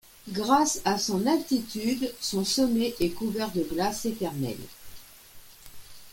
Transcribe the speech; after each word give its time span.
Grâce 0.29 0.81
à 0.83 0.97
son 0.97 1.27
altitude, 1.27 2.11
son 2.19 2.43
sommet 2.43 2.95
est 2.99 3.11
couvert 3.11 3.51
de 3.51 3.61
glaces 3.61 4.05
éternelles. 4.05 4.55